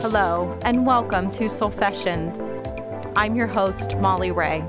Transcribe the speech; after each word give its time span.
Hello, 0.00 0.56
and 0.62 0.86
welcome 0.86 1.28
to 1.32 1.46
Soulfessions. 1.46 2.38
I'm 3.16 3.34
your 3.34 3.48
host, 3.48 3.96
Molly 3.96 4.30
Ray. 4.30 4.60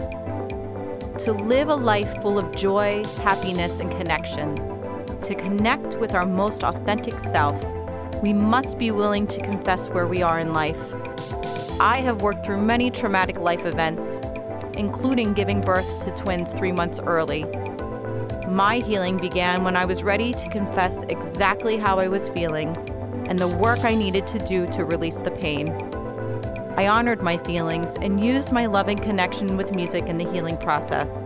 To 1.19 1.33
live 1.33 1.69
a 1.69 1.75
life 1.75 2.19
full 2.23 2.39
of 2.39 2.55
joy, 2.55 3.03
happiness, 3.21 3.79
and 3.79 3.91
connection, 3.91 4.55
to 5.21 5.35
connect 5.35 5.99
with 5.99 6.15
our 6.15 6.25
most 6.25 6.63
authentic 6.63 7.19
self, 7.19 7.63
we 8.23 8.33
must 8.33 8.79
be 8.79 8.89
willing 8.89 9.27
to 9.27 9.39
confess 9.43 9.87
where 9.89 10.07
we 10.07 10.23
are 10.23 10.39
in 10.39 10.51
life. 10.51 10.81
I 11.79 12.01
have 12.03 12.23
worked 12.23 12.43
through 12.43 12.63
many 12.63 12.89
traumatic 12.89 13.37
life 13.37 13.67
events, 13.67 14.19
including 14.73 15.33
giving 15.33 15.61
birth 15.61 16.03
to 16.05 16.11
twins 16.15 16.53
three 16.53 16.71
months 16.71 16.99
early. 17.01 17.43
My 18.47 18.79
healing 18.79 19.17
began 19.17 19.63
when 19.63 19.77
I 19.77 19.85
was 19.85 20.01
ready 20.01 20.33
to 20.33 20.49
confess 20.49 21.03
exactly 21.03 21.77
how 21.77 21.99
I 21.99 22.07
was 22.07 22.29
feeling 22.29 22.75
and 23.29 23.39
the 23.39 23.47
work 23.47 23.85
I 23.85 23.95
needed 23.95 24.27
to 24.27 24.39
do 24.39 24.67
to 24.71 24.83
release 24.83 25.19
the 25.19 25.31
pain. 25.31 25.69
I 26.75 26.87
honored 26.87 27.21
my 27.21 27.37
feelings 27.37 27.95
and 28.01 28.23
used 28.23 28.51
my 28.51 28.65
loving 28.65 28.97
connection 28.97 29.55
with 29.55 29.71
music 29.71 30.07
in 30.07 30.17
the 30.17 30.29
healing 30.29 30.57
process. 30.57 31.25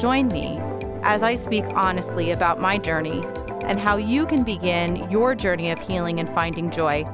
Join 0.00 0.28
me 0.28 0.58
as 1.02 1.22
I 1.22 1.36
speak 1.36 1.64
honestly 1.68 2.32
about 2.32 2.60
my 2.60 2.76
journey 2.76 3.22
and 3.62 3.78
how 3.78 3.96
you 3.96 4.26
can 4.26 4.42
begin 4.42 5.08
your 5.10 5.34
journey 5.34 5.70
of 5.70 5.80
healing 5.80 6.20
and 6.20 6.28
finding 6.28 6.70
joy. 6.70 7.04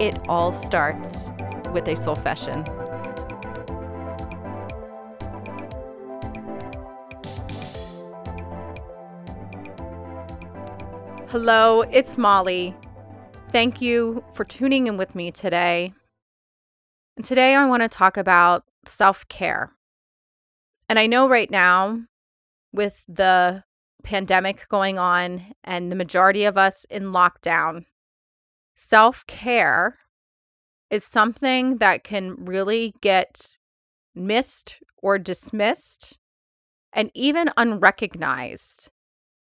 It 0.00 0.18
all 0.28 0.50
starts 0.50 1.30
with 1.72 1.86
a 1.88 1.94
soul 1.94 2.16
soulfession. 2.16 2.83
Hello, 11.34 11.80
it's 11.80 12.16
Molly. 12.16 12.76
Thank 13.50 13.82
you 13.82 14.22
for 14.34 14.44
tuning 14.44 14.86
in 14.86 14.96
with 14.96 15.16
me 15.16 15.32
today. 15.32 15.92
And 17.16 17.24
today 17.24 17.56
I 17.56 17.66
want 17.66 17.82
to 17.82 17.88
talk 17.88 18.16
about 18.16 18.62
self 18.86 19.26
care. 19.26 19.72
And 20.88 20.96
I 20.96 21.08
know 21.08 21.28
right 21.28 21.50
now, 21.50 22.02
with 22.72 23.02
the 23.08 23.64
pandemic 24.04 24.68
going 24.68 24.96
on 25.00 25.54
and 25.64 25.90
the 25.90 25.96
majority 25.96 26.44
of 26.44 26.56
us 26.56 26.86
in 26.88 27.06
lockdown, 27.06 27.86
self 28.76 29.26
care 29.26 29.98
is 30.88 31.02
something 31.02 31.78
that 31.78 32.04
can 32.04 32.44
really 32.44 32.94
get 33.00 33.58
missed 34.14 34.78
or 35.02 35.18
dismissed 35.18 36.16
and 36.92 37.10
even 37.12 37.50
unrecognized 37.56 38.92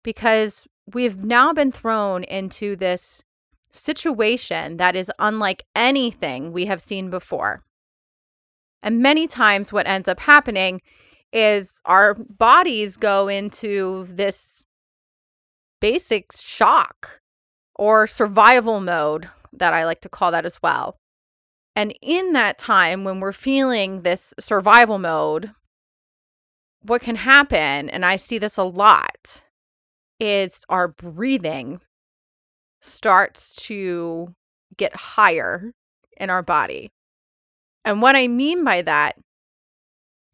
because 0.03 0.67
we've 0.85 1.23
now 1.23 1.53
been 1.53 1.71
thrown 1.71 2.23
into 2.23 2.75
this 2.75 3.23
situation 3.71 4.77
that 4.77 4.95
is 4.95 5.11
unlike 5.19 5.63
anything 5.75 6.51
we 6.51 6.65
have 6.65 6.81
seen 6.81 7.09
before. 7.09 7.61
And 8.81 8.99
many 8.99 9.27
times, 9.27 9.71
what 9.71 9.87
ends 9.87 10.07
up 10.07 10.19
happening 10.21 10.81
is 11.31 11.81
our 11.85 12.15
bodies 12.15 12.97
go 12.97 13.27
into 13.27 14.07
this 14.09 14.65
basic 15.79 16.31
shock 16.33 17.21
or 17.75 18.07
survival 18.07 18.81
mode 18.81 19.29
that 19.53 19.73
I 19.73 19.85
like 19.85 20.01
to 20.01 20.09
call 20.09 20.31
that 20.31 20.45
as 20.45 20.61
well. 20.61 20.97
And 21.75 21.93
in 22.01 22.33
that 22.33 22.57
time, 22.57 23.03
when 23.03 23.19
we're 23.19 23.31
feeling 23.31 24.01
this 24.01 24.33
survival 24.39 24.99
mode, 24.99 25.51
what 26.81 27.01
can 27.01 27.15
happen, 27.15 27.89
and 27.89 28.05
I 28.05 28.15
see 28.15 28.37
this 28.37 28.57
a 28.57 28.63
lot, 28.63 29.43
is 30.21 30.63
our 30.69 30.87
breathing 30.87 31.81
starts 32.79 33.55
to 33.55 34.27
get 34.77 34.95
higher 34.95 35.73
in 36.15 36.29
our 36.29 36.43
body. 36.43 36.91
And 37.83 38.03
what 38.03 38.15
I 38.15 38.27
mean 38.27 38.63
by 38.63 38.83
that 38.83 39.17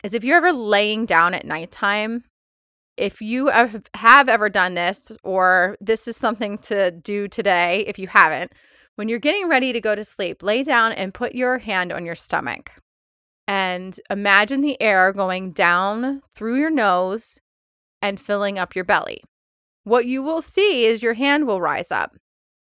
is 0.03 0.13
if 0.13 0.25
you're 0.25 0.37
ever 0.37 0.51
laying 0.51 1.05
down 1.05 1.33
at 1.33 1.45
nighttime, 1.45 2.25
if 2.97 3.21
you 3.21 3.47
have 3.47 4.29
ever 4.29 4.49
done 4.49 4.73
this, 4.73 5.11
or 5.23 5.77
this 5.79 6.07
is 6.07 6.17
something 6.17 6.57
to 6.59 6.91
do 6.91 7.29
today, 7.29 7.85
if 7.87 7.97
you 7.97 8.07
haven't, 8.07 8.51
when 8.95 9.07
you're 9.07 9.19
getting 9.19 9.47
ready 9.47 9.71
to 9.71 9.79
go 9.79 9.95
to 9.95 10.03
sleep, 10.03 10.43
lay 10.43 10.63
down 10.63 10.91
and 10.91 11.13
put 11.13 11.33
your 11.33 11.59
hand 11.59 11.93
on 11.93 12.05
your 12.05 12.15
stomach. 12.15 12.71
And 13.47 13.97
imagine 14.09 14.59
the 14.59 14.81
air 14.81 15.13
going 15.13 15.51
down 15.51 16.21
through 16.35 16.59
your 16.59 16.71
nose 16.71 17.39
and 18.01 18.19
filling 18.19 18.59
up 18.59 18.75
your 18.75 18.83
belly 18.83 19.23
what 19.87 20.05
you 20.05 20.21
will 20.21 20.41
see 20.41 20.85
is 20.85 21.01
your 21.01 21.13
hand 21.13 21.47
will 21.47 21.61
rise 21.61 21.93
up 21.93 22.17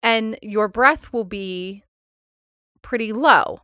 and 0.04 0.38
your 0.40 0.68
breath 0.68 1.12
will 1.12 1.24
be 1.24 1.82
pretty 2.80 3.12
low. 3.12 3.60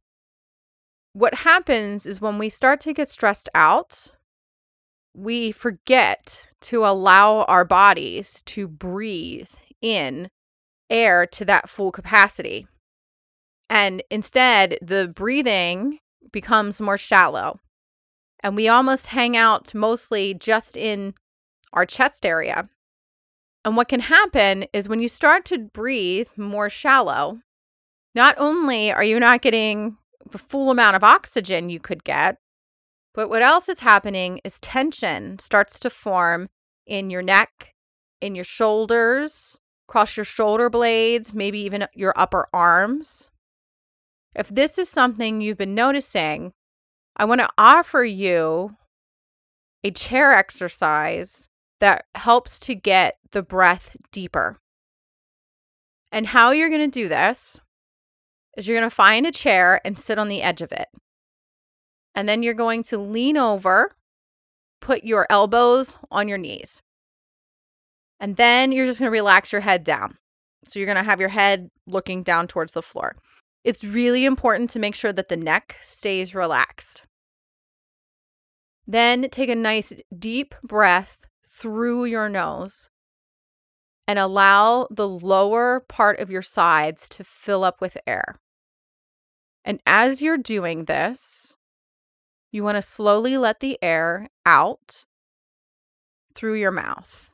What 1.12 1.34
happens 1.34 2.04
is 2.04 2.20
when 2.20 2.38
we 2.38 2.48
start 2.48 2.81
to 2.81 2.93
get 2.93 3.09
stressed 3.09 3.48
out, 3.54 4.16
we 5.16 5.53
forget 5.53 6.48
to 6.62 6.84
allow 6.84 7.44
our 7.44 7.64
bodies 7.64 8.43
to 8.47 8.66
breathe 8.66 9.50
in 9.81 10.28
air 10.91 11.25
to 11.25 11.44
that 11.44 11.69
full 11.69 11.93
capacity. 11.93 12.66
And 13.70 14.03
instead, 14.10 14.78
the 14.82 15.06
breathing 15.14 16.00
becomes 16.32 16.81
more 16.81 16.98
shallow. 16.98 17.60
And 18.41 18.56
we 18.56 18.66
almost 18.66 19.09
hang 19.09 19.37
out 19.37 19.72
mostly 19.75 20.34
just 20.34 20.76
in 20.76 21.14
our 21.72 21.87
chest 21.87 22.26
area. 22.26 22.69
And 23.64 23.76
what 23.76 23.88
can 23.88 24.00
happen 24.00 24.66
is 24.72 24.88
when 24.88 25.00
you 25.00 25.08
start 25.08 25.44
to 25.47 25.58
breathe 25.58 26.28
more 26.36 26.69
shallow, 26.69 27.41
not 28.14 28.34
only 28.38 28.92
are 28.92 29.04
you 29.04 29.19
not 29.19 29.42
getting 29.42 29.97
the 30.30 30.38
full 30.38 30.70
amount 30.70 30.97
of 30.97 31.04
oxygen 31.04 31.70
you 31.70 31.80
could 31.80 32.04
get, 32.04 32.36
but 33.14 33.28
what 33.28 33.42
else 33.42 33.69
is 33.69 33.80
happening 33.80 34.41
is 34.44 34.60
tension 34.60 35.38
starts 35.38 35.78
to 35.80 35.91
form 35.91 36.48
in 36.86 37.08
your 37.08 37.22
neck, 37.22 37.75
in 38.20 38.34
your 38.34 38.44
shoulders, 38.44 39.58
across 39.88 40.16
your 40.16 40.25
shoulder 40.25 40.69
blades, 40.69 41.32
maybe 41.32 41.60
even 41.60 41.86
your 41.94 42.12
upper 42.16 42.46
arms. 42.52 43.31
If 44.34 44.48
this 44.48 44.78
is 44.78 44.88
something 44.88 45.41
you've 45.41 45.56
been 45.56 45.75
noticing, 45.75 46.52
I 47.16 47.25
want 47.25 47.41
to 47.41 47.48
offer 47.56 48.02
you 48.04 48.72
a 49.84 49.91
chair 49.91 50.32
exercise 50.32 51.48
that 51.80 52.04
helps 52.14 52.60
to 52.60 52.74
get 52.74 53.18
the 53.32 53.42
breath 53.42 53.96
deeper. 54.12 54.56
And 56.12 56.28
how 56.28 56.52
you're 56.52 56.68
going 56.70 56.90
to 56.90 57.00
do 57.02 57.08
this 57.08 57.60
is 58.56 58.68
you're 58.68 58.78
going 58.78 58.88
to 58.88 58.94
find 58.94 59.26
a 59.26 59.32
chair 59.32 59.80
and 59.84 59.98
sit 59.98 60.18
on 60.18 60.28
the 60.28 60.42
edge 60.42 60.62
of 60.62 60.72
it. 60.72 60.88
And 62.14 62.28
then 62.28 62.42
you're 62.42 62.54
going 62.54 62.84
to 62.84 62.98
lean 62.98 63.36
over, 63.36 63.96
put 64.80 65.02
your 65.02 65.26
elbows 65.28 65.98
on 66.10 66.28
your 66.28 66.38
knees. 66.38 66.80
And 68.20 68.36
then 68.36 68.70
you're 68.70 68.86
just 68.86 69.00
going 69.00 69.08
to 69.08 69.12
relax 69.12 69.50
your 69.50 69.60
head 69.60 69.82
down. 69.82 70.16
So 70.68 70.78
you're 70.78 70.86
going 70.86 70.96
to 70.96 71.02
have 71.02 71.20
your 71.20 71.28
head 71.28 71.68
looking 71.86 72.22
down 72.22 72.46
towards 72.46 72.72
the 72.72 72.82
floor. 72.82 73.16
It's 73.64 73.82
really 73.82 74.24
important 74.24 74.70
to 74.70 74.78
make 74.78 74.94
sure 74.94 75.12
that 75.12 75.28
the 75.28 75.36
neck 75.36 75.76
stays 75.80 76.34
relaxed. 76.34 77.02
Then 78.86 79.28
take 79.30 79.48
a 79.48 79.54
nice 79.54 79.92
deep 80.16 80.54
breath 80.62 81.26
through 81.54 82.04
your 82.04 82.28
nose 82.28 82.88
and 84.09 84.19
allow 84.19 84.88
the 84.91 85.09
lower 85.09 85.81
part 85.88 86.19
of 86.19 86.31
your 86.31 86.42
sides 86.42 87.09
to 87.09 87.25
fill 87.25 87.65
up 87.65 87.81
with 87.81 87.97
air. 88.06 88.37
And 89.64 89.81
as 89.87 90.20
you're 90.20 90.37
doing 90.37 90.84
this, 90.84 91.56
you 92.50 92.62
want 92.62 92.76
to 92.76 92.82
slowly 92.82 93.37
let 93.37 93.60
the 93.60 93.78
air 93.81 94.28
out 94.44 95.06
through 96.34 96.54
your 96.54 96.70
mouth. 96.73 97.31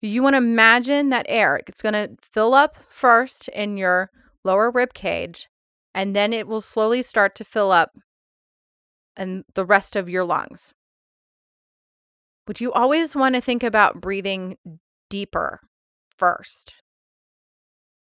You 0.00 0.22
want 0.22 0.34
to 0.34 0.38
imagine 0.38 1.10
that 1.10 1.26
air, 1.28 1.60
it's 1.66 1.82
going 1.82 1.94
to 1.94 2.16
fill 2.20 2.54
up 2.54 2.76
first 2.88 3.48
in 3.48 3.76
your 3.76 4.10
lower 4.44 4.70
rib 4.70 4.94
cage, 4.94 5.48
and 5.94 6.14
then 6.14 6.32
it 6.32 6.46
will 6.46 6.60
slowly 6.60 7.02
start 7.02 7.34
to 7.36 7.44
fill 7.44 7.70
up 7.70 7.96
in 9.16 9.44
the 9.54 9.64
rest 9.64 9.94
of 9.96 10.08
your 10.08 10.24
lungs. 10.24 10.74
But 12.52 12.60
you 12.60 12.70
always 12.70 13.16
want 13.16 13.34
to 13.34 13.40
think 13.40 13.62
about 13.62 14.02
breathing 14.02 14.58
deeper 15.08 15.60
first. 16.14 16.82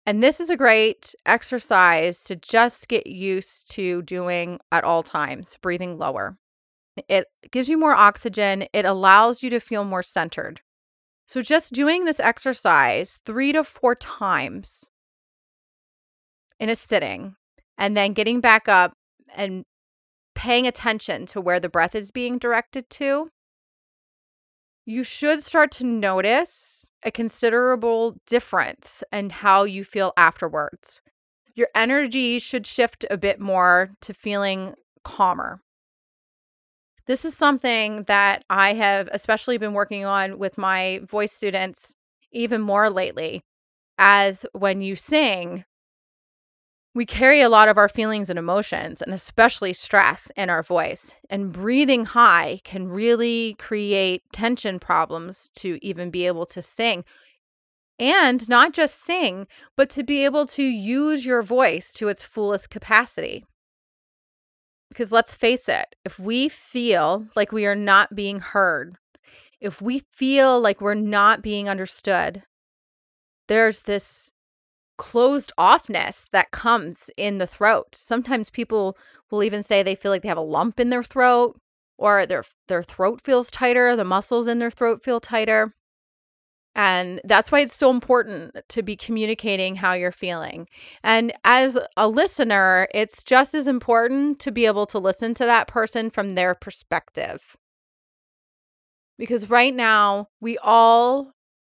And 0.06 0.23
this 0.23 0.38
is 0.38 0.49
a 0.49 0.56
great 0.56 1.12
exercise 1.26 2.23
to 2.23 2.37
just 2.37 2.87
get 2.87 3.08
used 3.08 3.69
to 3.73 4.00
doing 4.02 4.61
at 4.70 4.85
all 4.85 5.02
times, 5.02 5.58
breathing 5.61 5.99
lower. 5.99 6.38
It 7.08 7.26
gives 7.50 7.69
you 7.69 7.76
more 7.76 7.96
oxygen, 7.96 8.69
it 8.73 8.85
allows 8.85 9.43
you 9.43 9.50
to 9.50 9.58
feel 9.58 9.82
more 9.82 10.05
centered. 10.05 10.61
So, 11.26 11.43
just 11.43 11.73
doing 11.73 12.05
this 12.05 12.20
exercise 12.20 13.19
three 13.26 13.50
to 13.50 13.64
four 13.64 13.96
times 13.96 14.88
in 16.61 16.69
a 16.69 16.76
sitting, 16.76 17.35
and 17.76 17.96
then 17.96 18.12
getting 18.12 18.40
back 18.40 18.69
up 18.69 18.93
and 19.35 19.64
paying 20.37 20.69
attention 20.69 21.26
to 21.26 21.40
where 21.40 21.58
the 21.58 21.69
breath 21.69 21.96
is 21.96 22.12
being 22.12 22.38
directed 22.38 22.88
to 22.90 23.31
you 24.88 25.05
should 25.05 25.44
start 25.44 25.70
to 25.70 25.85
notice 25.85 26.90
a 27.02 27.11
considerable 27.11 28.17
difference 28.26 29.05
in 29.12 29.29
how 29.29 29.64
you 29.64 29.85
feel 29.85 30.14
afterwards. 30.17 31.02
your 31.58 31.69
energy 31.75 32.38
should 32.38 32.64
shift 32.64 33.05
a 33.11 33.17
bit 33.19 33.40
more 33.40 33.90
to 34.00 34.14
feeling 34.14 34.75
calmer. 35.02 35.61
This 37.06 37.25
is 37.25 37.35
something 37.35 38.05
that 38.05 38.44
I 38.49 38.75
have 38.75 39.08
especially 39.11 39.58
been 39.58 39.73
working 39.73 40.05
on 40.05 40.38
with 40.38 40.56
my 40.56 41.00
voice 41.02 41.32
students 41.32 41.96
even 42.31 42.61
more 42.61 42.90
lately. 42.90 43.43
As 43.99 44.46
when 44.52 44.81
you 44.81 44.94
sing, 44.94 45.64
we 46.99 47.06
carry 47.06 47.41
a 47.41 47.49
lot 47.49 47.69
of 47.69 47.79
our 47.79 47.89
feelings 47.89 48.29
and 48.29 48.41
emotions, 48.41 49.00
and 49.00 49.15
especially 49.15 49.73
stress, 49.73 50.33
in 50.37 50.50
our 50.50 50.65
voice. 50.65 51.15
And 51.31 51.53
breathing 51.53 52.06
high 52.06 52.61
can 52.65 52.89
really 52.89 53.55
create 53.56 54.25
tension 54.33 54.81
problems 54.81 55.49
to 55.59 55.79
even 55.81 56.11
be 56.11 56.27
able 56.27 56.45
to 56.47 56.61
sing. 56.61 57.05
And 58.00 58.49
not 58.49 58.73
just 58.73 59.00
sing, 59.00 59.47
but 59.77 59.89
to 59.91 60.03
be 60.03 60.25
able 60.25 60.45
to 60.47 60.62
use 60.65 61.25
your 61.25 61.41
voice 61.41 61.93
to 61.93 62.09
its 62.09 62.25
fullest 62.25 62.69
capacity. 62.69 63.47
Because 64.89 65.12
let's 65.12 65.37
face 65.37 65.69
it, 65.69 65.95
if 66.05 66.19
we 66.19 66.49
feel 66.49 67.29
like 67.37 67.53
we 67.53 67.65
are 67.65 67.77
not 67.77 68.17
being 68.17 68.41
heard, 68.41 68.97
if 69.61 69.81
we 69.81 70.03
feel 70.11 70.61
like 70.61 70.81
we're 70.81 70.95
not 70.95 71.43
being 71.43 71.69
understood, 71.69 72.43
there's 73.47 73.83
this 73.83 74.33
closed 74.99 75.53
offness 75.56 76.27
that 76.33 76.50
comes 76.50 77.09
in 77.17 77.39
the 77.39 77.47
throat. 77.47 77.95
Sometimes 77.95 78.50
people 78.50 78.99
will 79.31 79.43
even 79.43 79.62
say 79.62 79.83
they 79.83 79.95
feel 79.95 80.11
like 80.11 80.23
they 80.23 80.29
have 80.29 80.37
a 80.37 80.43
lump 80.43 80.79
in 80.79 80.91
their 80.91 81.03
throat 81.03 81.59
or 81.97 82.27
their 82.27 82.45
their 82.69 82.83
throat 82.83 83.21
feels 83.23 83.50
tighter, 83.50 83.97
the 83.97 84.05
muscles 84.05 84.47
in 84.47 84.59
their 84.59 84.71
throat 84.71 85.03
feel 85.03 85.21
tighter. 85.21 85.73
And 86.75 87.21
that's 87.25 87.50
why 87.50 87.61
it's 87.61 87.75
so 87.75 87.91
important 87.91 88.56
to 88.69 88.83
be 88.85 88.95
communicating 88.95 89.77
how 89.77 89.95
you're 89.95 90.12
feeling. 90.12 90.69
And 91.03 91.33
as 91.45 91.77
a 91.97 92.09
listener, 92.09 92.87
it's 92.95 93.25
just 93.25 93.53
as 93.53 93.67
important 93.67 94.39
to 94.41 94.53
be 94.53 94.65
able 94.67 94.87
to 94.87 94.99
listen 94.99 95.35
to 95.35 95.45
that 95.45 95.67
person 95.67 96.09
from 96.09 96.31
their 96.31 96.55
perspective. 96.55 97.56
Because 99.19 99.50
right 99.50 99.75
now, 99.75 100.29
we 100.41 100.56
all 100.59 101.33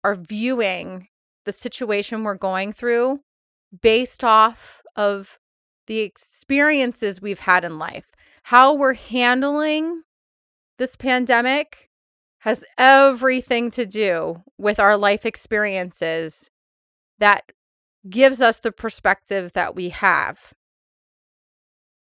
are 0.03 0.17
viewing 0.17 1.07
the 1.49 1.53
situation 1.53 2.25
we're 2.25 2.35
going 2.35 2.75
through 2.75 3.19
based 3.81 4.23
off 4.23 4.83
of 4.97 5.39
the 5.87 6.01
experiences 6.01 7.23
we've 7.23 7.41
had 7.41 7.65
in 7.65 7.79
life. 7.79 8.13
How 8.43 8.75
we're 8.75 8.93
handling 8.93 10.03
this 10.77 10.95
pandemic 10.95 11.89
has 12.41 12.67
everything 12.77 13.71
to 13.71 13.87
do 13.87 14.43
with 14.59 14.79
our 14.79 14.99
life 14.99 15.25
experiences 15.25 16.51
that 17.19 17.51
gives 18.11 18.43
us 18.43 18.59
the 18.59 18.71
perspective 18.71 19.55
that 19.55 19.75
we 19.75 19.89
have. 19.89 20.53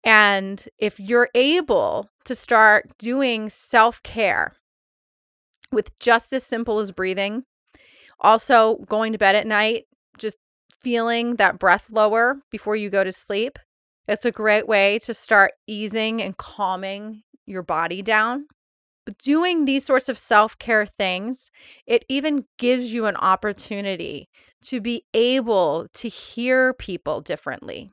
And 0.01 0.63
if 0.77 0.97
you're 0.97 1.29
able 1.35 2.09
to 2.23 2.35
start 2.35 2.97
doing 2.97 3.49
self 3.49 4.01
care 4.01 4.53
with 5.73 5.99
just 5.99 6.31
as 6.31 6.45
simple 6.45 6.79
as 6.79 6.93
breathing, 6.93 7.43
also 8.19 8.77
going 8.87 9.11
to 9.11 9.17
bed 9.17 9.35
at 9.35 9.47
night, 9.47 9.85
just 10.17 10.37
feeling 10.81 11.35
that 11.37 11.59
breath 11.59 11.87
lower 11.89 12.37
before 12.51 12.75
you 12.75 12.89
go 12.89 13.03
to 13.03 13.11
sleep, 13.11 13.57
it's 14.07 14.25
a 14.25 14.31
great 14.31 14.67
way 14.67 14.99
to 14.99 15.13
start 15.13 15.53
easing 15.67 16.21
and 16.21 16.37
calming 16.37 17.23
your 17.45 17.63
body 17.63 18.01
down. 18.01 18.47
But 19.05 19.17
doing 19.17 19.65
these 19.65 19.85
sorts 19.85 20.09
of 20.09 20.17
self 20.17 20.57
care 20.57 20.85
things, 20.85 21.51
it 21.85 22.05
even 22.09 22.45
gives 22.57 22.93
you 22.93 23.05
an 23.05 23.15
opportunity 23.17 24.29
to 24.63 24.81
be 24.81 25.05
able 25.13 25.87
to 25.93 26.07
hear 26.07 26.73
people 26.73 27.21
differently. 27.21 27.91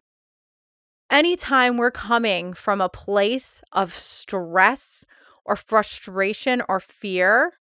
Anytime 1.11 1.77
we're 1.77 1.91
coming 1.91 2.55
from 2.55 2.81
a 2.81 2.89
place 2.89 3.63
of 3.73 3.95
stress 3.95 5.05
or 5.45 5.57
frustration 5.57 6.63
or 6.69 6.81
fear, 6.81 7.53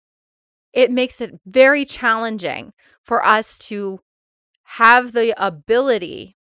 it 0.73 0.91
makes 0.91 1.21
it 1.21 1.39
very 1.45 1.85
challenging 1.85 2.73
for 3.03 3.25
us 3.25 3.57
to 3.57 3.99
have 4.63 5.11
the 5.11 5.33
ability 5.43 6.37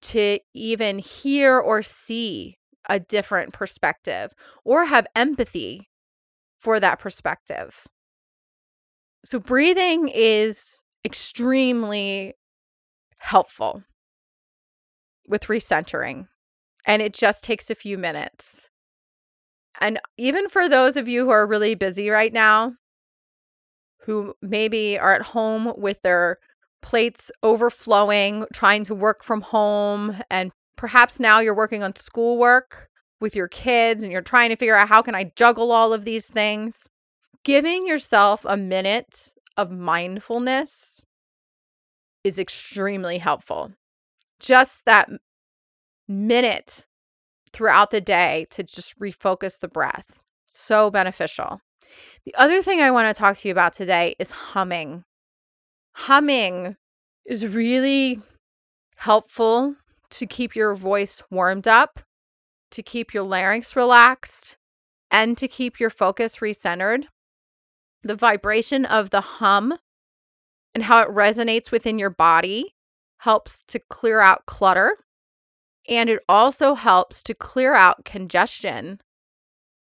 to 0.00 0.38
even 0.52 0.98
hear 0.98 1.58
or 1.58 1.82
see 1.82 2.58
a 2.88 3.00
different 3.00 3.52
perspective 3.52 4.32
or 4.64 4.86
have 4.86 5.06
empathy 5.16 5.88
for 6.58 6.80
that 6.80 6.98
perspective. 6.98 7.86
So, 9.24 9.38
breathing 9.38 10.08
is 10.08 10.82
extremely 11.04 12.34
helpful 13.18 13.82
with 15.26 15.44
recentering, 15.44 16.26
and 16.86 17.00
it 17.00 17.14
just 17.14 17.42
takes 17.42 17.70
a 17.70 17.74
few 17.74 17.96
minutes. 17.96 18.68
And 19.80 19.98
even 20.16 20.48
for 20.48 20.68
those 20.68 20.96
of 20.96 21.08
you 21.08 21.24
who 21.24 21.30
are 21.30 21.46
really 21.46 21.74
busy 21.74 22.10
right 22.10 22.32
now, 22.32 22.72
who 24.04 24.34
maybe 24.42 24.98
are 24.98 25.14
at 25.14 25.22
home 25.22 25.72
with 25.76 26.02
their 26.02 26.38
plates 26.82 27.30
overflowing, 27.42 28.44
trying 28.52 28.84
to 28.84 28.94
work 28.94 29.24
from 29.24 29.40
home, 29.40 30.16
and 30.30 30.52
perhaps 30.76 31.18
now 31.18 31.40
you're 31.40 31.54
working 31.54 31.82
on 31.82 31.96
schoolwork 31.96 32.88
with 33.20 33.34
your 33.34 33.48
kids 33.48 34.02
and 34.02 34.12
you're 34.12 34.20
trying 34.20 34.50
to 34.50 34.56
figure 34.56 34.76
out 34.76 34.88
how 34.88 35.00
can 35.00 35.14
I 35.14 35.32
juggle 35.34 35.72
all 35.72 35.94
of 35.94 36.04
these 36.04 36.26
things, 36.26 36.88
giving 37.42 37.86
yourself 37.86 38.44
a 38.44 38.56
minute 38.56 39.32
of 39.56 39.70
mindfulness 39.70 41.06
is 42.22 42.38
extremely 42.38 43.18
helpful. 43.18 43.72
Just 44.38 44.84
that 44.84 45.08
minute 46.06 46.86
throughout 47.52 47.90
the 47.90 48.00
day 48.00 48.46
to 48.50 48.62
just 48.62 48.98
refocus 48.98 49.58
the 49.58 49.68
breath. 49.68 50.18
So 50.46 50.90
beneficial. 50.90 51.60
The 52.26 52.34
other 52.36 52.62
thing 52.62 52.80
I 52.80 52.90
want 52.90 53.14
to 53.14 53.18
talk 53.18 53.36
to 53.36 53.48
you 53.48 53.52
about 53.52 53.74
today 53.74 54.16
is 54.18 54.30
humming. 54.30 55.04
Humming 55.92 56.76
is 57.26 57.46
really 57.46 58.20
helpful 58.96 59.76
to 60.10 60.26
keep 60.26 60.56
your 60.56 60.74
voice 60.74 61.22
warmed 61.30 61.68
up 61.68 62.00
to 62.74 62.82
keep 62.82 63.14
your 63.14 63.22
larynx 63.22 63.76
relaxed 63.76 64.56
and 65.10 65.38
to 65.38 65.46
keep 65.46 65.78
your 65.78 65.90
focus 65.90 66.38
recentered. 66.38 67.04
The 68.02 68.16
vibration 68.16 68.84
of 68.84 69.10
the 69.10 69.20
hum 69.20 69.78
and 70.74 70.84
how 70.84 71.00
it 71.02 71.08
resonates 71.08 71.70
within 71.70 72.00
your 72.00 72.10
body 72.10 72.74
helps 73.18 73.64
to 73.66 73.78
clear 73.78 74.20
out 74.20 74.44
clutter. 74.46 74.96
And 75.88 76.10
it 76.10 76.20
also 76.28 76.74
helps 76.74 77.22
to 77.22 77.34
clear 77.34 77.74
out 77.74 78.04
congestion 78.04 79.00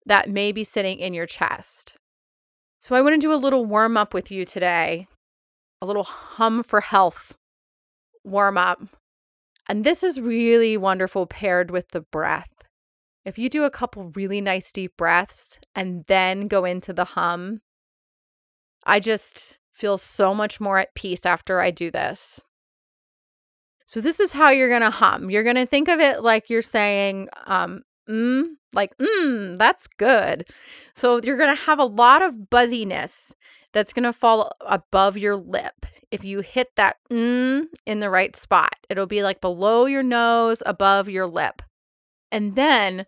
that 0.05 0.27
may 0.27 0.51
be 0.51 0.63
sitting 0.63 0.97
in 0.97 1.13
your 1.13 1.27
chest. 1.27 1.99
So, 2.81 2.95
I 2.95 3.01
want 3.01 3.13
to 3.13 3.19
do 3.19 3.31
a 3.31 3.35
little 3.35 3.63
warm 3.63 3.95
up 3.95 4.11
with 4.11 4.31
you 4.31 4.43
today, 4.43 5.07
a 5.81 5.85
little 5.85 6.03
hum 6.03 6.63
for 6.63 6.81
health 6.81 7.35
warm 8.23 8.57
up. 8.57 8.81
And 9.69 9.83
this 9.83 10.03
is 10.03 10.19
really 10.19 10.77
wonderful 10.77 11.27
paired 11.27 11.69
with 11.69 11.89
the 11.89 12.01
breath. 12.01 12.63
If 13.23 13.37
you 13.37 13.49
do 13.49 13.65
a 13.65 13.69
couple 13.69 14.11
really 14.15 14.41
nice 14.41 14.71
deep 14.71 14.97
breaths 14.97 15.59
and 15.75 16.05
then 16.07 16.47
go 16.47 16.65
into 16.65 16.91
the 16.91 17.05
hum, 17.05 17.61
I 18.83 18.99
just 18.99 19.59
feel 19.71 19.99
so 19.99 20.33
much 20.33 20.59
more 20.59 20.79
at 20.79 20.95
peace 20.95 21.23
after 21.23 21.61
I 21.61 21.69
do 21.69 21.91
this. 21.91 22.41
So, 23.85 24.01
this 24.01 24.19
is 24.19 24.33
how 24.33 24.49
you're 24.49 24.69
going 24.69 24.81
to 24.81 24.89
hum. 24.89 25.29
You're 25.29 25.43
going 25.43 25.55
to 25.55 25.67
think 25.67 25.87
of 25.87 25.99
it 25.99 26.23
like 26.23 26.49
you're 26.49 26.61
saying, 26.63 27.29
um, 27.45 27.83
mm, 28.09 28.45
like, 28.73 28.97
mm, 28.97 29.57
that's 29.57 29.87
good. 29.87 30.47
So, 30.95 31.19
you're 31.23 31.37
going 31.37 31.55
to 31.55 31.63
have 31.63 31.79
a 31.79 31.85
lot 31.85 32.21
of 32.21 32.49
buzziness 32.49 33.35
that's 33.73 33.93
going 33.93 34.03
to 34.03 34.13
fall 34.13 34.51
above 34.61 35.17
your 35.17 35.35
lip. 35.35 35.85
If 36.11 36.23
you 36.23 36.41
hit 36.41 36.75
that 36.75 36.97
mm 37.09 37.67
in 37.85 37.99
the 37.99 38.09
right 38.09 38.35
spot, 38.35 38.75
it'll 38.89 39.07
be 39.07 39.23
like 39.23 39.39
below 39.41 39.85
your 39.85 40.03
nose, 40.03 40.61
above 40.65 41.07
your 41.07 41.25
lip. 41.25 41.61
And 42.31 42.55
then 42.55 43.05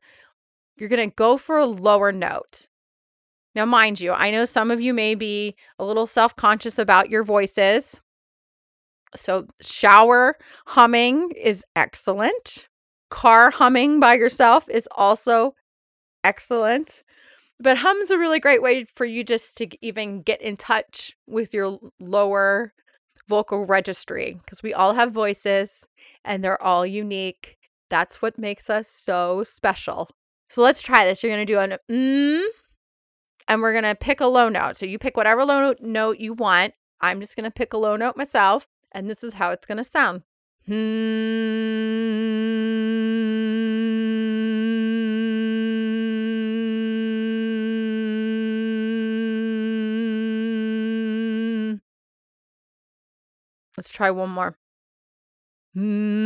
you're 0.77 0.89
going 0.89 1.10
to 1.10 1.15
go 1.15 1.38
for 1.38 1.58
a 1.58 1.65
lower 1.65 2.12
note. 2.12 2.67
Now, 3.55 3.65
mind 3.65 4.00
you, 4.00 4.12
I 4.12 4.32
know 4.32 4.46
some 4.46 4.72
of 4.72 4.82
you 4.82 4.93
may 4.93 5.15
be 5.15 5.55
a 5.77 5.86
little 5.86 6.08
self 6.08 6.36
conscious 6.36 6.79
about 6.79 7.10
your 7.10 7.24
voices. 7.24 8.00
So, 9.15 9.48
shower 9.62 10.38
humming 10.67 11.32
is 11.32 11.63
excellent. 11.75 12.67
Car 13.13 13.51
humming 13.51 14.00
by 14.00 14.15
yourself 14.15 14.67
is 14.70 14.88
also 14.91 15.53
excellent. 16.24 17.03
But 17.60 17.77
hum's 17.77 18.12
a 18.12 18.17
really 18.17 18.39
great 18.39 18.62
way 18.62 18.86
for 18.96 19.05
you 19.05 19.24
just 19.24 19.58
to 19.58 19.67
even 19.86 20.22
get 20.22 20.41
in 20.41 20.58
touch 20.58 21.15
with 21.27 21.53
your 21.53 21.79
lower 22.00 22.74
vocal 23.29 23.65
registry 23.65 24.38
because 24.43 24.62
we 24.62 24.74
all 24.74 24.96
have 24.96 25.13
voices 25.13 25.86
and 26.25 26.43
they're 26.43 26.62
all 26.62 26.86
unique 26.86 27.58
that's 27.93 28.24
what 28.24 28.39
makes 28.39 28.72
us 28.72 28.88
so 28.88 29.43
special. 29.43 30.10
So 30.50 30.63
let's 30.63 30.82
try 30.82 31.05
this. 31.05 31.22
You're 31.22 31.32
going 31.32 31.46
to 31.46 31.53
do 31.53 31.60
an 31.60 31.77
mm, 31.91 32.43
and 33.48 33.62
we're 33.62 33.72
going 33.72 33.84
to 33.84 33.93
pick 33.93 34.20
a 34.20 34.25
low 34.25 34.50
note. 34.50 34.77
So 34.77 34.88
you 34.88 34.98
pick 34.98 35.15
whatever 35.15 35.46
low 35.46 35.75
note 35.79 36.17
you 36.17 36.34
want. 36.34 36.74
I'm 37.01 37.22
just 37.22 37.36
going 37.36 37.43
to 37.43 37.51
pick 37.51 37.72
a 37.72 37.77
low 37.77 37.96
note 37.96 38.17
myself, 38.17 38.67
and 38.93 39.08
this 39.08 39.24
is 39.24 39.36
how 39.36 39.51
it's 39.51 39.67
going 39.67 39.77
to 39.77 39.84
sound. 39.84 40.24
Hmm. 40.67 40.74
Let's 53.77 53.89
try 53.89 54.10
one 54.12 54.29
more. 54.29 54.58
Hmm. 55.75 56.24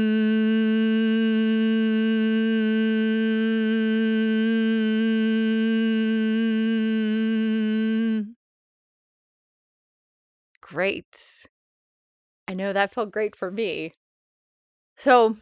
Great. 10.61 11.47
I 12.47 12.53
know 12.53 12.73
that 12.73 12.91
felt 12.91 13.11
great 13.11 13.35
for 13.35 13.51
me. 13.51 13.93
So, 14.97 15.37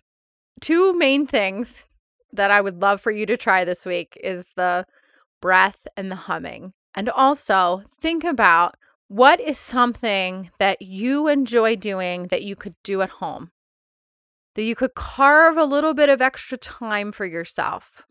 two 0.59 0.93
main 0.93 1.25
things 1.25 1.87
that 2.33 2.51
I 2.51 2.59
would 2.59 2.81
love 2.81 2.99
for 2.99 3.11
you 3.11 3.25
to 3.25 3.37
try 3.37 3.63
this 3.63 3.85
week 3.85 4.17
is 4.21 4.47
the 4.57 4.85
breath 5.41 5.87
and 5.95 6.11
the 6.11 6.15
humming. 6.15 6.73
And 6.93 7.09
also, 7.09 7.83
think 7.99 8.23
about 8.23 8.75
what 9.07 9.39
is 9.39 9.57
something 9.57 10.49
that 10.59 10.81
you 10.81 11.27
enjoy 11.27 11.77
doing 11.77 12.27
that 12.27 12.43
you 12.43 12.55
could 12.55 12.75
do 12.83 13.01
at 13.01 13.09
home? 13.09 13.51
That 14.55 14.63
you 14.63 14.75
could 14.75 14.93
carve 14.93 15.57
a 15.57 15.65
little 15.65 15.93
bit 15.93 16.09
of 16.09 16.21
extra 16.21 16.57
time 16.57 17.11
for 17.11 17.25
yourself, 17.25 18.05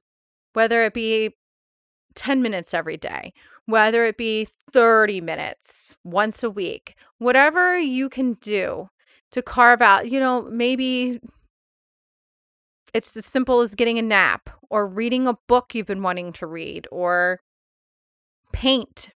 whether 0.54 0.82
it 0.82 0.94
be 0.94 1.34
10 2.14 2.42
minutes 2.42 2.72
every 2.72 2.96
day, 2.96 3.32
whether 3.66 4.06
it 4.06 4.16
be 4.16 4.48
30 4.72 5.20
minutes 5.20 5.96
once 6.04 6.42
a 6.42 6.50
week, 6.50 6.94
whatever 7.18 7.78
you 7.78 8.08
can 8.08 8.34
do 8.34 8.88
to 9.34 9.42
carve 9.42 9.82
out, 9.82 10.08
you 10.08 10.20
know, 10.20 10.42
maybe 10.42 11.20
it's 12.94 13.16
as 13.16 13.26
simple 13.26 13.62
as 13.62 13.74
getting 13.74 13.98
a 13.98 14.02
nap 14.02 14.48
or 14.70 14.86
reading 14.86 15.26
a 15.26 15.36
book 15.48 15.74
you've 15.74 15.88
been 15.88 16.04
wanting 16.04 16.32
to 16.34 16.46
read 16.46 16.86
or 16.92 17.40
paint 18.52 19.10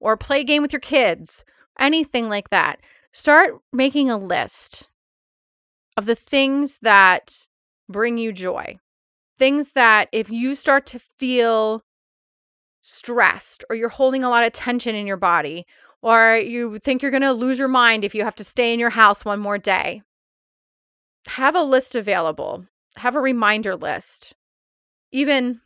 or 0.00 0.18
play 0.18 0.40
a 0.40 0.44
game 0.44 0.60
with 0.60 0.70
your 0.74 0.80
kids, 0.80 1.46
anything 1.78 2.28
like 2.28 2.50
that. 2.50 2.78
Start 3.10 3.54
making 3.72 4.10
a 4.10 4.18
list 4.18 4.90
of 5.96 6.04
the 6.04 6.14
things 6.14 6.78
that 6.82 7.46
bring 7.88 8.18
you 8.18 8.34
joy. 8.34 8.76
Things 9.38 9.72
that 9.72 10.10
if 10.12 10.28
you 10.28 10.54
start 10.54 10.84
to 10.86 10.98
feel 10.98 11.84
stressed 12.82 13.64
or 13.70 13.76
you're 13.76 13.88
holding 13.88 14.24
a 14.24 14.28
lot 14.28 14.44
of 14.44 14.52
tension 14.52 14.94
in 14.94 15.06
your 15.06 15.16
body 15.16 15.64
or 16.04 16.36
you 16.36 16.78
think 16.80 17.00
you're 17.00 17.10
going 17.10 17.22
to 17.22 17.32
lose 17.32 17.58
your 17.58 17.66
mind 17.66 18.04
if 18.04 18.14
you 18.14 18.24
have 18.24 18.34
to 18.34 18.44
stay 18.44 18.74
in 18.74 18.78
your 18.78 18.90
house 18.90 19.24
one 19.24 19.40
more 19.40 19.56
day, 19.56 20.02
have 21.28 21.56
a 21.56 21.62
list 21.62 21.94
available. 21.94 22.66
Have 22.98 23.16
a 23.16 23.20
reminder 23.20 23.74
list. 23.74 24.34
Even 25.12 25.62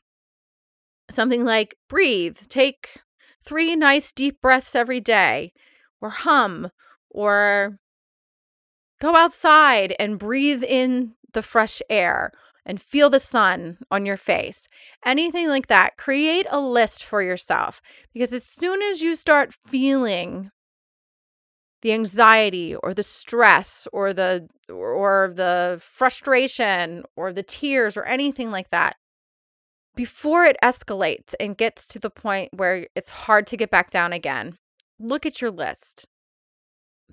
something 1.10 1.44
like 1.44 1.74
breathe, 1.88 2.38
take 2.48 3.00
three 3.44 3.74
nice 3.74 4.12
deep 4.12 4.40
breaths 4.40 4.76
every 4.76 5.00
day, 5.00 5.52
or 6.00 6.10
hum, 6.10 6.70
or 7.10 7.76
go 9.00 9.16
outside 9.16 9.96
and 9.98 10.20
breathe 10.20 10.62
in 10.62 11.14
the 11.32 11.42
fresh 11.42 11.82
air 11.90 12.30
and 12.64 12.80
feel 12.80 13.10
the 13.10 13.20
sun 13.20 13.78
on 13.90 14.04
your 14.04 14.16
face. 14.16 14.68
Anything 15.04 15.48
like 15.48 15.68
that. 15.68 15.96
Create 15.96 16.46
a 16.50 16.60
list 16.60 17.04
for 17.04 17.22
yourself 17.22 17.80
because 18.12 18.32
as 18.32 18.44
soon 18.44 18.82
as 18.82 19.02
you 19.02 19.16
start 19.16 19.54
feeling 19.66 20.50
the 21.82 21.92
anxiety 21.92 22.74
or 22.74 22.92
the 22.92 23.02
stress 23.02 23.86
or 23.92 24.12
the 24.12 24.48
or 24.68 25.32
the 25.34 25.80
frustration 25.82 27.04
or 27.16 27.32
the 27.32 27.42
tears 27.42 27.96
or 27.96 28.04
anything 28.04 28.50
like 28.50 28.68
that 28.70 28.96
before 29.94 30.44
it 30.44 30.56
escalates 30.62 31.34
and 31.40 31.56
gets 31.56 31.86
to 31.86 31.98
the 31.98 32.10
point 32.10 32.50
where 32.52 32.86
it's 32.94 33.10
hard 33.10 33.46
to 33.46 33.56
get 33.56 33.70
back 33.70 33.90
down 33.90 34.12
again 34.12 34.56
look 34.98 35.24
at 35.24 35.40
your 35.40 35.50
list 35.50 36.06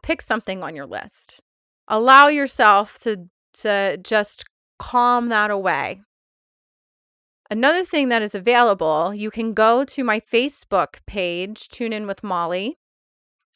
pick 0.02 0.22
something 0.22 0.64
on 0.64 0.76
your 0.76 0.86
list 0.86 1.42
allow 1.88 2.28
yourself 2.28 3.00
to 3.00 3.28
to 3.54 3.98
just 4.04 4.46
calm 4.80 5.30
that 5.30 5.52
away. 5.52 6.02
Another 7.50 7.86
thing 7.86 8.10
that 8.10 8.22
is 8.22 8.34
available, 8.34 9.14
you 9.14 9.30
can 9.30 9.54
go 9.54 9.86
to 9.86 10.04
my 10.04 10.20
Facebook 10.20 10.96
page, 11.06 11.70
Tune 11.70 11.94
In 11.94 12.08
with 12.08 12.24
Molly. 12.24 12.78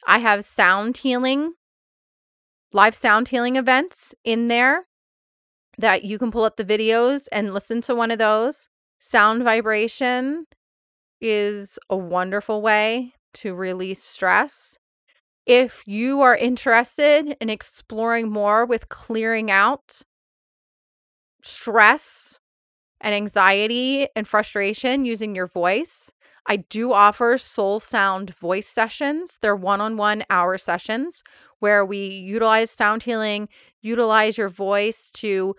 I 0.05 0.19
have 0.19 0.45
sound 0.45 0.97
healing, 0.97 1.53
live 2.71 2.93
sound 2.93 3.29
healing 3.29 3.55
events 3.55 4.13
in 4.23 4.47
there 4.47 4.85
that 5.77 6.03
you 6.03 6.19
can 6.19 6.29
pull 6.29 6.43
up 6.43 6.57
the 6.57 6.65
videos 6.65 7.27
and 7.31 7.53
listen 7.53 7.81
to 7.81 7.95
one 7.95 8.11
of 8.11 8.19
those. 8.19 8.69
Sound 8.99 9.43
vibration 9.43 10.45
is 11.19 11.79
a 11.89 11.97
wonderful 11.97 12.61
way 12.61 13.13
to 13.33 13.55
release 13.55 14.03
stress. 14.03 14.77
If 15.45 15.83
you 15.87 16.21
are 16.21 16.35
interested 16.35 17.35
in 17.41 17.49
exploring 17.49 18.29
more 18.29 18.65
with 18.65 18.89
clearing 18.89 19.49
out 19.49 20.03
stress 21.41 22.39
and 23.01 23.15
anxiety 23.15 24.07
and 24.15 24.27
frustration 24.27 25.05
using 25.05 25.35
your 25.35 25.47
voice, 25.47 26.11
I 26.45 26.57
do 26.57 26.93
offer 26.93 27.37
soul 27.37 27.79
sound 27.79 28.33
voice 28.33 28.67
sessions. 28.67 29.37
They're 29.41 29.55
one 29.55 29.81
on 29.81 29.97
one 29.97 30.23
hour 30.29 30.57
sessions 30.57 31.23
where 31.59 31.85
we 31.85 32.07
utilize 32.07 32.71
sound 32.71 33.03
healing, 33.03 33.49
utilize 33.81 34.37
your 34.37 34.49
voice 34.49 35.11
to 35.11 35.55